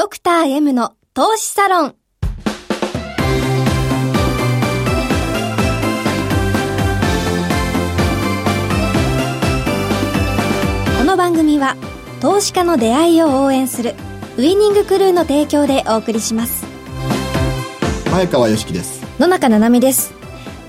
[0.00, 1.94] ドクター M の投資サロン。
[10.96, 11.76] この番組は
[12.22, 13.94] 投資家の出会いを応援する
[14.38, 16.64] ウイニングクルーの提供でお送りします。
[18.10, 19.02] 前川良樹です。
[19.18, 20.14] 野中七海です。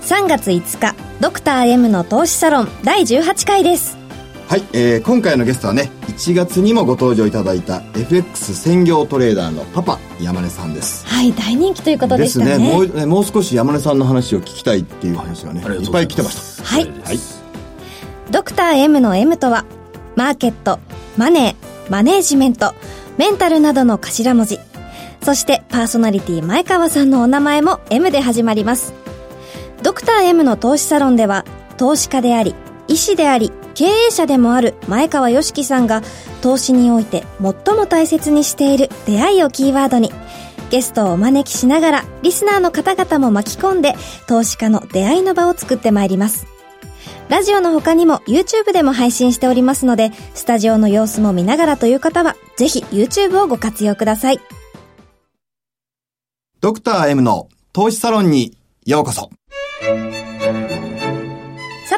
[0.02, 4.01] 3月5日ドクター M の投資サロン第18回です
[4.48, 11.06] はい、えー、今回のゲストはね1月にもご登場いただいた FX 専業トレーダーのパパ山根さんです。
[11.06, 12.46] はい大人気ということでしたね。
[12.46, 12.72] ですね。
[12.72, 16.64] もうねもう少し山根さんの話を聞きたいっていう話がね、はい、いっぱい来てました。
[16.64, 17.18] はい、はい、
[18.30, 19.64] ドクター M の M とは
[20.16, 20.78] マーケット
[21.16, 22.74] マネーマネージメント
[23.16, 24.58] メンタルなどの頭文字。
[25.22, 28.92] そしてパーソナリティ前川さんのお名前も M で始まります。
[29.82, 31.44] ドクター M の投資サロンでは
[31.76, 32.54] 投資家であり
[32.86, 36.02] 医師であり経営者でもある前川良樹さんが
[36.40, 40.10] 投資において最も大切にしている出会いをキーワードに
[40.70, 43.94] ゲストをお招きしながらリスナーの方々も巻き込んで
[44.26, 46.46] 投資家の出会いの場を作ってまいります。
[47.28, 54.40] ラジオの他にも YouTube でも配信しておりますのでスタジオの様子も見ながらという方はぜひ YouTube をご活用ください。
[56.60, 59.30] ドクター M の投資サロンにようこそ。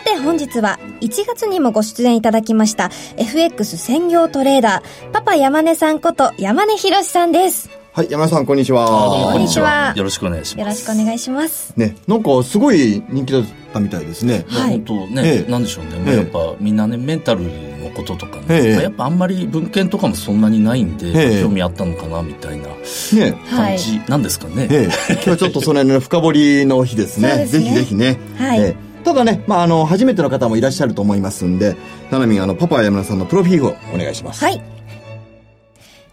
[0.05, 9.30] て本日は1月にもご出演いただきました FX 専業トレーダーパパ山根さんこと山根博さんですはい、山根さん、こんにちは。
[9.33, 9.92] こんにちは。
[9.94, 10.58] よろしくお願いします。
[10.58, 11.72] よろしくお願いします。
[11.77, 14.44] ね、なんかすごい人気だったみたいですね。
[14.48, 14.83] はい。
[14.84, 16.00] 本当ね、ええ、なんでしょうね。
[16.00, 22.66] まあ、やっぱみんなね、メンタルのこととかね、やっぱあんまり文献とかもそんなにないんで、興味あったのかな、みたいな
[23.48, 24.66] 感じなんですかね。
[24.68, 27.46] ええ、今日はちょっとその辺の深掘りの日ですね。
[27.46, 28.18] ぜひぜひね。
[28.36, 28.74] はい。
[29.05, 31.77] ただね、まあ、あの、初めての方もいらっしゃると思いますんで、
[32.10, 34.42] ななみん、あの、パパ山田さんのプロフィールをお願いします。
[34.42, 34.62] はい。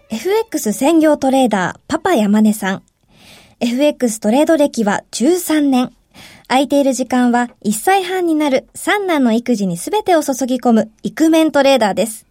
[0.09, 2.83] FX 専業トレーダー、パパ山根さん。
[3.61, 5.93] FX トレード歴は13年。
[6.49, 12.25] 空いている時間は1歳半になる三男の育児に全てを注ぎ込むイクメントレーダーです。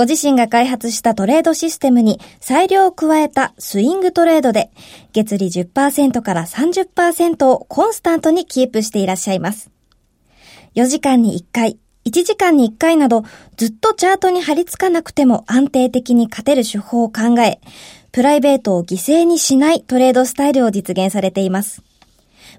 [0.00, 4.70] ご自身が開発したトレードシステムに裁量を加えたスイングトレードで、
[5.12, 9.70] 月利10%から30%をコンスタントにキープしていらっしゃいます。
[10.74, 13.24] 4時間に1回、1時間に1回など
[13.58, 17.60] ずっとチャートに張り付かなくても安定的に勝てる手法を考え、
[18.10, 21.82] プライベートを犠牲にしないトレードスタイルを実現されています。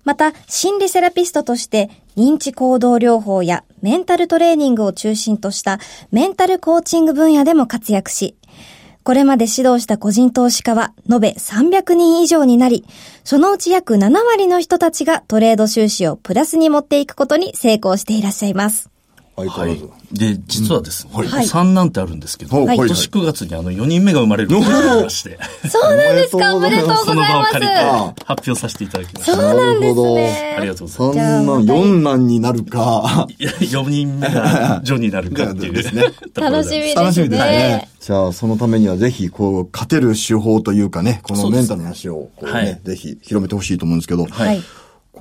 [0.04, 5.80] また、心理セラピストとして認知行動療法やメンタルトレーニングを中心とした
[6.12, 8.36] メンタルコーチング分野でも活躍し、
[9.04, 12.86] これまで指導した個人投資家は延べ300人以上になり、
[13.24, 18.90] そのうち約7割の人たちがトレード収支をプラスに持っていくことに成功していらっしゃいます。
[19.36, 19.82] はい。
[20.12, 25.40] で、実はですね、うんはい、産なんてあるんですけど、はい、今年9月にあの4人目が生まれることになりまして。
[25.70, 26.56] そうなんですか？
[26.56, 27.06] おめでとうございます。
[27.06, 27.76] その場を借りて
[28.26, 29.36] 発表させていただきました。
[29.36, 30.56] そうなんですね。
[30.58, 31.14] ありがとうございます。
[31.14, 33.28] そんな4男になるか。
[33.40, 36.04] いや、4人目がジョになるかっていうですね。
[36.36, 36.96] 楽しみですね。
[36.96, 37.90] 楽しみですね。
[38.00, 44.26] じゃあ、そのためにはぜひ、こう、勝てる手法というかね、このメンタルの話を、こうね、はい、ぜひ広めてほしいと思うんですけど。
[44.26, 44.62] はい。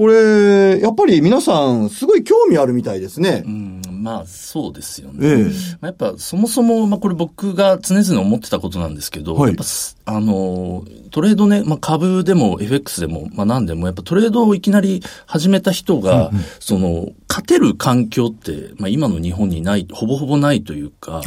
[0.00, 3.42] これ、やっぱり皆さん、すごい興味あるみたいですね。
[3.44, 5.28] うん、まあ、そうですよね。
[5.28, 5.50] ええ、ま
[5.82, 9.64] あ、やっぱ、そもそも、まあ、これ僕が常々思ってたことなんですけど、はい、やっぱ、
[10.06, 21.20] あの、トレードね、まあ、株でも FX でも、まあ、何でも、やっぱトレードをいきなり始めた人が、うんうん、その、勝てる環境って、まあ、今の日本にない、ほぼほぼないというか、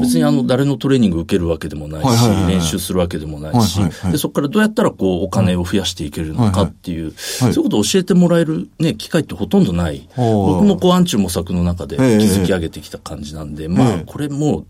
[0.00, 3.80] 別にあの、誰のトレーニング受けるわけでもないし、練習するわけでもないし、
[4.12, 10.08] で、そこからどうやったらこう、お金を増やしていけるのかっていう、そういうことを教えてもらえるね、機会ってほとんどない。
[10.16, 14.66] 僕もこう、暗中模索の中で築き上げてきた感じなんで、まあ、これもう、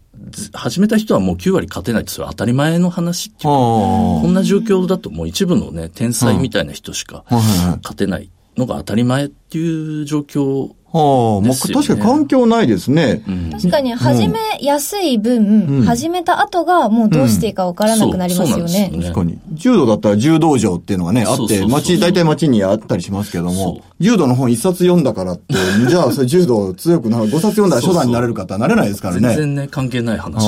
[0.55, 8.31] 始めた人はもう9割勝てないってそれは当たり前の話っていうか、こんな状況だともう一部のね、天才みたいな人しか勝てない
[8.61, 13.23] のが当たり前っていう状況はあ、まあ、確かに環境ないですね。
[13.29, 18.91] うん、確かに始めやすい分、うん、始めた後がもうどうしていいかわからなくなりますよね。
[18.93, 19.39] うん、確かに。
[19.53, 25.55] 柔道だったら柔道場っていうのがね、あって、街、大体街にあったりしますけども、柔道の本一冊読んだからって、
[25.89, 29.29] じゃあそれ柔道強くなる、五冊読んだら初段になれる方はなれないですからね。
[29.29, 30.45] 全然ね、関係ない話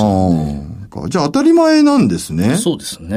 [0.93, 1.09] か。
[1.09, 2.57] じゃあ当たり前なんですね。
[2.57, 3.09] そうですね。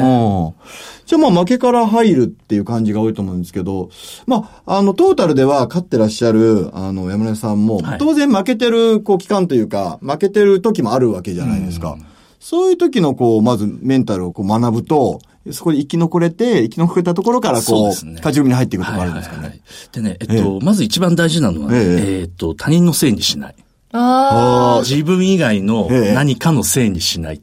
[1.06, 3.90] じゃあまあ負けから入るっていう感じが多いと思うんですけど、
[4.26, 11.98] まあ、あの、トータルでは勝ってらっしゃる、あの、山根さんも、当然負けてる、こう、期間というか、負けてる時もあるわけじゃないですか。
[12.40, 15.20] そういう時の、こう、まずメンタルをこう学ぶと、
[15.52, 19.42] そこで生き残れて、生き残れたところから、こう、勝ち組に入っていくとかあるんですかね。
[19.42, 21.84] はいはいはい、でね、えっと、ええ、まず一番大事なのは、ね、ええ
[22.22, 23.56] えー、っと、他人のせいにしない。
[23.98, 27.42] あ自分以外の何かのせいにしない。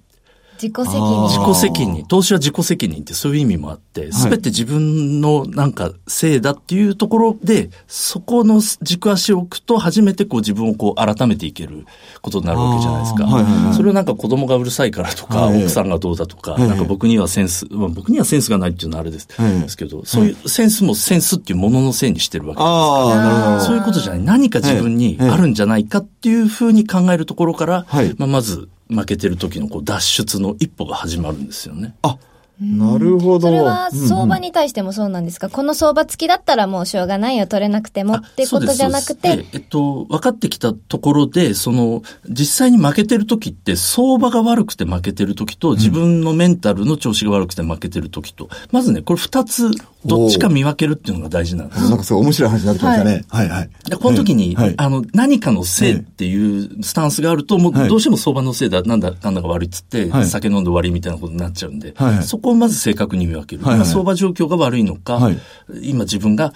[0.62, 1.29] 自己責任。
[1.29, 2.06] 自己責任。
[2.06, 11.85] 投資は自己責任ってそういう意味もあって、すべて自分のなんかせいだっていうところで、そこの軸足を置くと初めてこう自分をこう改めていける
[12.20, 13.25] ことになるわけじゃないですか。
[13.25, 23.67] はいはいはい、それをなんか子供がうるさいからとか、はい、奥さんがどうだとか、はい、なんか僕にはセンス、まあ、僕にはセンスがないっていうのはあれです,、ですけど、そういうセンスもセンスっていうもののせいにしてるわけです。
[23.67, 24.23] そういうことじゃない。
[24.23, 27.87] 何か自分にあるんじゃないかっていうふうに考えるところから、
[28.19, 31.94] まあ、まず負けてる時のこう脱出の一歩が始まるんですよね。
[32.02, 32.18] あ、
[32.60, 33.49] なるほど。
[33.49, 35.52] それは相場に対してもそうなんですか、うん。
[35.52, 39.46] うん、この相場付きだったらもうしょうがないよ、取れなくてもってことじゃなくて。
[39.52, 49.70] えっと、分かってきたところで、その、実際に負けてる時って、相場が悪くて負けてる時と、自分のメンタルの調子が悪くて負けてる時と、まずね、これ二つ、
[50.04, 51.88] どっちか見分けるっていうのが大事なんです。
[51.88, 53.25] なんかそう面白い話になってきましたね。
[53.28, 53.70] はい、はい、はい。
[53.88, 63.64] で、この時に、はい、あの、何かのせいっていうスタンスがあると、もうどうしても相場のせいだ、なんだ、なんだか悪いっつって、酒飲んで終わりみたいなことになっちゃうんで、はい、そこをまず正確に見分ける。
[63.64, 65.38] はいはい、相場状況が悪いのか、はい、
[65.82, 66.52] 今自分が、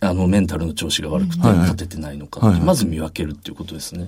[0.00, 4.06] あの、メンタルの調子が悪くて勝ててないのか、はいはい、まず見分けるっていうことですね。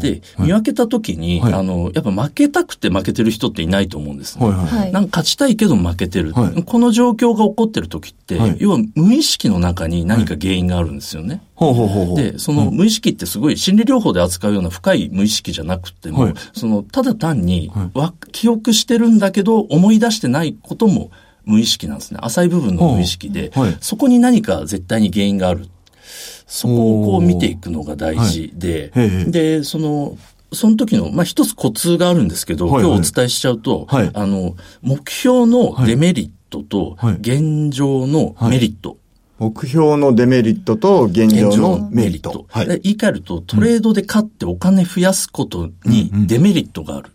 [0.00, 4.46] で、見分けたときに、はい、あの、やっぱ負けたくて負けてる人っていないと思うんですね。
[4.46, 6.32] はい、なんか勝ちたいけど負けてる。
[6.32, 11.42] この状況が起こってる時って、要は無意識の中に何か原因があるんですよね。
[12.16, 17.70] で、その無意識ってすごい心理療法で扱うような深い無意識じゃなくても、そのただ単に、
[18.32, 21.10] 記憶してるんだけど思い出してないことも
[21.44, 22.18] 無意識なんですね。
[22.22, 25.68] 浅い部分の無意識で、はい、そこに何か絶対に原因がある。
[26.46, 30.18] そこをこう見ていくのが大事で、はい、で、その、
[30.52, 32.74] その時の、まあ、一つコツがあるんですけど、はい。
[32.74, 38.98] はい、今日お伝えしちゃうと、はい、あの、目標のデメリットと、現状のメリット。
[39.42, 42.46] 目標のデメリットと現状のメリット。
[42.48, 47.10] はい、言い換えると、トレードで勝ってお金増やすことにデメリットがある。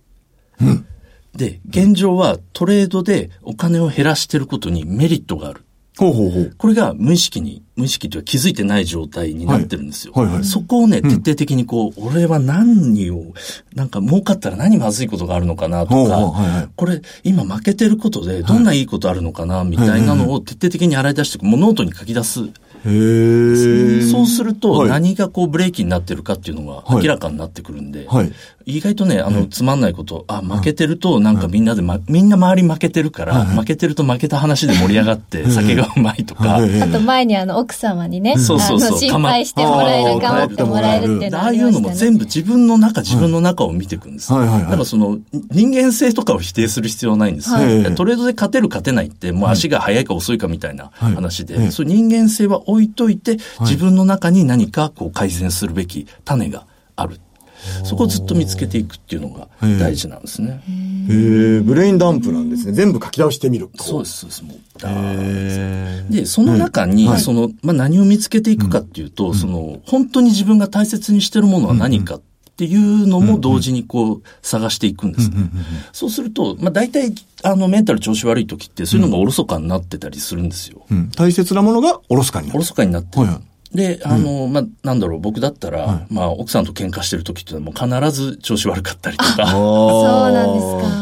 [0.59, 0.85] うん、
[1.33, 5.63] で、現状はトレードでお金を減らしてることにメリットがある。
[5.97, 10.13] ほうほうほうこれが無意識に、無意識というか気づいてない状態になってるんですよ。
[10.13, 13.33] はいはいはい、そこをね、徹底的にこう、俺は何を、
[13.73, 22.41] なんか儲かったら何まずいことがあるのかなとか、はいはい、これ今負けてることでどんないいことあるのかな、みたいなのを徹底的に洗い出して、もうノートに書き出す。
[22.85, 28.31] へそうすると、何がこうブレーキになってるかっていうのが明らかになってくるんで、はい、
[28.67, 36.57] 意外とね、あの、つまんないこと、あ、負けてると、なんかみんなで、ま、みんな周り負けてるから、負けてると負けた話で盛り上がって、酒がうまいとか。
[36.57, 38.99] あと前にあの、奥様にね、そうそうそう。
[38.99, 44.31] 心配してもらえる、頑張ってもらえるっていうのああいうのも全部自分の中、自分の中を見ていくんです。
[44.31, 45.17] だからその、
[45.49, 47.57] 人間性とかを否定する必要はないんですよ。
[47.95, 56.65] トレードで勝てる勝てないって、もう足が速いか遅いかみたいな話で、そう人間性は置いといて、自分の中に何かこう改善するべき種が
[56.95, 57.19] ある。
[57.83, 59.47] そこをずっと見つけていくっていうのが
[59.79, 60.61] 大事なんですね。
[61.09, 62.73] へえ、ブレインダンプなんですね。
[62.73, 63.69] 全部書き直してみる。
[63.75, 64.43] そうです、そうです。
[64.43, 72.21] もうで、その中に、その、まあ、何を見つけていくかっていうと、その、本当に自分が大切にしてるものは何かっ
[72.57, 75.37] ていうのも同時にこう探していくんですね。
[75.93, 77.13] そうすると、まあ大体、
[77.43, 80.85] あの、メンタル調子悪い時ってそういうのがおろそかになってたりするんですよ。
[80.89, 82.57] うんうん、大切なものがおろそかになる。
[82.57, 83.25] おろそかになってる。
[83.27, 83.37] はい
[83.73, 89.47] で、あの、うん、まあ、なんだろう、僕だったら、はい、まあ、奥さんと喧嘩してる時っていうのはもう必ず調子悪かったりとか。
[89.47, 90.59] そうなんで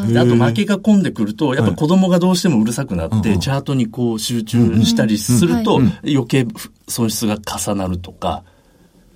[0.10, 0.22] すか。
[0.22, 6.48] あと負けが込んでくると、やっぱ子供がどうしてもうるさくなって、はい、チャートにこう集中したりすると、余計
[6.88, 8.44] 損失が重なるとか、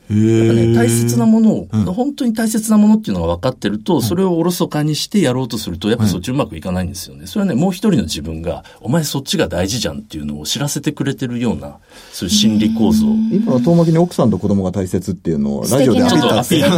[0.10, 7.28] ね、大切なものを、うん、本当に大切なものっていうのが分かってると、それをおろそかにしてやろうとすると、やっぱそっちうまくいかないんですよね。
[7.28, 11.78] それはね、もう一人の自分が、お前そっちが大事じゃんっていうのを知らせてくれてるような、
[12.12, 13.06] そういう心理構造。
[13.32, 16.30] 今は遠巻きに奥さんと子供が大切っていうのを、ラジオでアピール。
[16.30, 16.70] さすが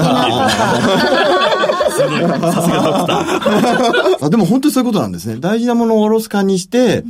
[2.22, 2.52] ドクター。
[4.26, 5.38] あでも本当にそういうことなんですね。
[5.40, 7.04] 大事なものをおろすかにして、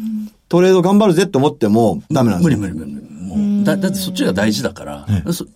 [0.50, 3.11] トレード頑張るぜって思ってもダメなんです無理無理無理無理。
[3.64, 5.08] だ、だってそっちが大事だから、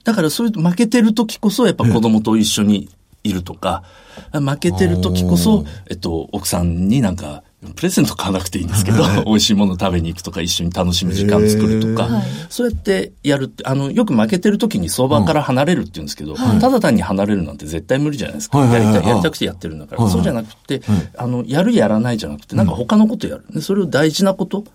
[0.03, 2.89] だからそういう負けてる時こそやっぱ子供と一緒に
[3.23, 3.83] いるとか、
[4.31, 12.09] 負けてる時こそ、えっと、奥さんになんか、プレゼント買わなくていいんですけど、美味しいもの食べに行くとか、一緒に楽しむ時間作るとか、
[12.49, 18.59] そうやってやるって、あの、よく負けてる時に相場から離れるって言うんですけど、ただ単に離れるなんて絶対無理じゃないですか。
[18.59, 20.09] やりたい、やりたくてやってるんだから。
[20.09, 20.81] そうじゃなくて、
[21.17, 23.61] あの、やるやらないじゃなくて、なんか他のことやる。
[23.61, 24.65] それを大事なこと、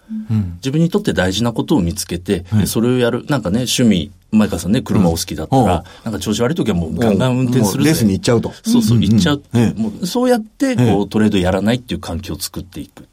[0.57, 3.25] 自分にとって大事なことを見つけて、それをやる。
[3.29, 8.53] なんかね、趣味、前川さんね、車お好きだったら、なんか調子悪い時はもうガンガン運転するレースに行っちゃうと。
[8.65, 9.43] そうそう、行っちゃう。
[9.77, 13.09] もうそうやって、こう、トレードやらないっていう環境を作っていく。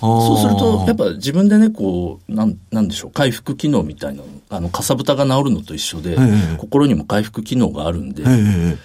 [0.00, 6.16] そうすると、やっぱ自分でね、こう、なん、なんでしょう、回復機能みたいなのあの、かさぶたが治るのと一緒で、
[6.58, 8.22] 心にも回復機能があるんで、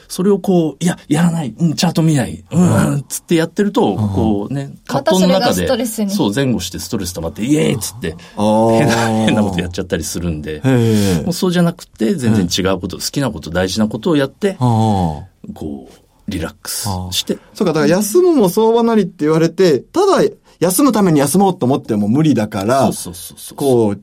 [0.07, 2.61] それをこう、いや、やらない、うん、チャート見ない、う
[2.95, 10.61] ん、つってやってると、こうね、葛藤の中で、そう、前後してストレス溜まって、イエーイっつって、変な、変なことやっちゃったりするんで、
[11.23, 17.37] もうそうじゃなくて、全然違うこと、好きなこと、大事なことをやって、こう、リラックスして。
[17.53, 20.23] そうか、だから休むも相場なりって言われて、ただ、
[20.61, 22.89] 休むために休もうと思っても無理だから、
[23.55, 24.01] こう、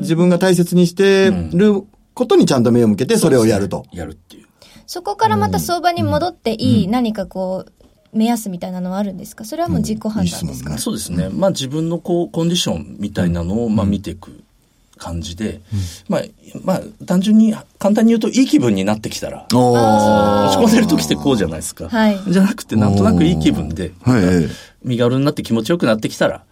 [0.00, 3.86] 自分が大切にしてることにちゃんと目を向けて、それをやると。
[3.92, 4.46] やるっていう。
[4.86, 7.72] そこからまた相場に戻っていい、何かこう、
[8.12, 9.46] 目安みたいなのはあるんですか？
[9.46, 11.30] それはもう自己判断ですか、うん、そうですね。
[11.30, 14.42] まあ自分のこう、コンディションみたいなのを、まあ見ていく
[15.02, 15.60] 感じで、うん、
[16.08, 16.22] まあ、
[16.62, 21.88] まあ、単純に、簡単に言うと、いい気分になってきたら、落ち込んでる時ってこうじゃないですか。
[21.88, 23.92] はい、じゃなくて、なんとなくいい気分で、
[24.84, 26.44] 身軽になって気持ちよくなってきたら、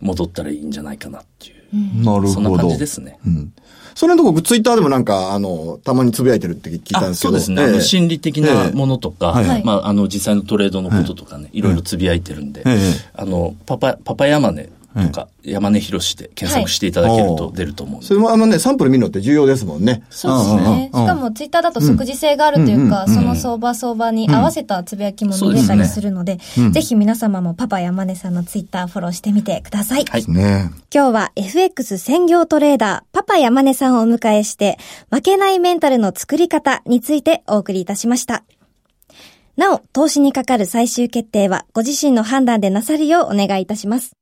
[0.00, 2.04] 戻ったらいいんじゃないかなっていう。
[2.04, 2.28] なるほど。
[2.28, 3.18] そんな感じですね。
[3.26, 3.52] うん。
[3.94, 7.30] それのとこ、ツイッターでもなんか、あの、たまにつぶやいてるって聞いたんですけど。
[7.30, 7.62] そうですね。
[7.62, 12.82] えー、心理的なものとか、えー、まあ、あの、実際のトレードのこととかね、いろいろつぶやいてるんで、えー、
[13.14, 20.02] あの、パパ、パパヤマネとか、山根博士で検索していただけると出ると思う、それもあのね、サンプル見るのって重要ですもんね。
[20.10, 20.90] そうですね。
[20.92, 26.38] しかもツイッターだと即時性があるというか、その相場相場に合わせたつぶやきも見れたりするので、
[26.70, 30.04] ぜひ皆様もパパ山根さんのツイッターフォローしてみてください。
[30.04, 30.24] はい。
[30.28, 34.78] ね、今日は FX 専業トレーダー、パパ山根さんをお迎えして、
[35.10, 38.44] 負けないメンタルの作り方についてお送りいたしました。
[39.56, 44.12] なお、投資にかかる最終決定はご自身の判断でなさるようお願いいたします。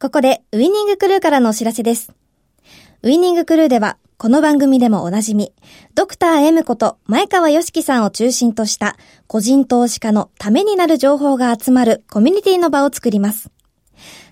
[0.00, 2.10] ここでウィニングクルーからのお知らせです。
[3.02, 5.52] ウィニングクルーでは、この番組でもおなじみ、
[5.94, 13.50] ドクター M こと前川よしきさんを中心とした個人投資家のためになる情報が集まるコミュニティの場を作ります。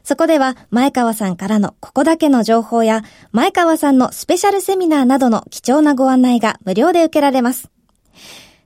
[0.05, 7.69] そこでは前川さんからのここだけの情報や前川さんのスペシャルセミナーなどの貴重なご案内が無料で受けられます。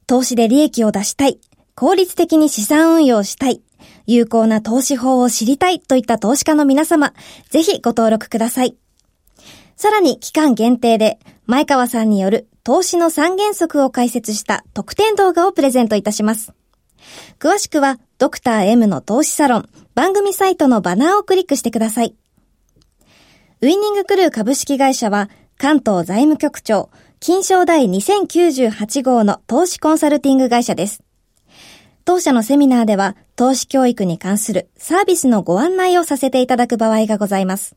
[0.07, 1.41] 投資で利益を出したい、
[1.75, 3.61] 効率的に資産運用したい、
[4.07, 7.13] 有効な投資法を知りたいといった投資家の皆様、
[7.51, 8.77] ぜひご登録ください。
[9.77, 16.53] さらに期間限定で、前川さんによる投資の三原則を解説した特典動画をプレゼントいたします。
[17.39, 22.15] 詳しくは、ドクター M の投資サロン、番組サイトのバナーをクリックしてください。
[23.61, 25.29] ウィニングクルー株式会社は、
[25.59, 31.03] 関東財務局長、金賞第2098号の投資コンサルティング会社です。
[32.05, 37.77] 当社のセミナーでは、投資教育に関するサービスのご案内をさせていただく場合がございます。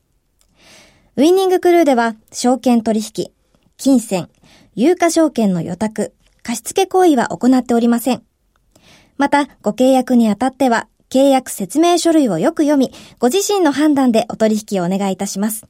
[1.16, 3.30] ウィニングクルーでは、証券取引、
[3.76, 4.28] 金銭、
[4.74, 8.22] 有価証券の予託、貸付行為は行っておりません。
[9.16, 15.66] また、ご契約にあたっては、契約説明書類をよく読み、ご自身の判断でお取引をお願いいたします。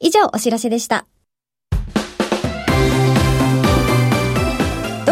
[0.00, 1.06] 以上、お知らせでした。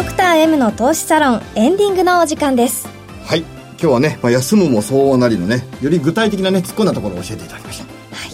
[0.01, 2.87] ドクター M の投資サロンエンディングのお時間です。
[3.23, 3.41] はい。
[3.41, 7.85] 今日はね、まあ、休むもそうなりのねより具体的なね突っ込んだところを教えていただきました。
[7.85, 8.31] はい。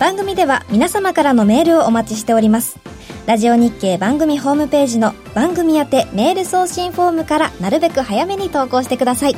[0.00, 2.80] 番組では皆様からのメールをお待ちしております。
[3.26, 9.36] ラジオ日経番組ホームページの番組宛てメール送信フォームからなるべく早めに投稿してください。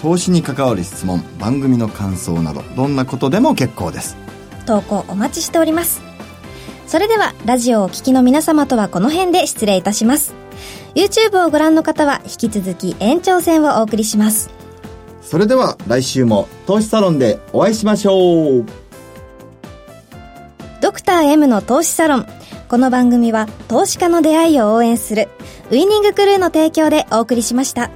[0.00, 4.16] 投資に関わる質問番組の感想などどんなことでも結構です。
[4.64, 6.11] 投稿お待ちしております
[6.92, 10.34] それでは、ラジオをお聴きの皆様とはこの辺で失礼いたします。
[10.94, 14.50] YouTube をご覧の方は引き続き延長戦をお送りします。
[15.22, 18.66] それでは来週も投資サロンでお会いしましょう。
[20.82, 22.26] ドクター M の投資サロン。
[22.68, 25.30] この番組は投資家の出会いを応援する
[25.70, 27.88] ウイニングクルーの提供でお送りしました。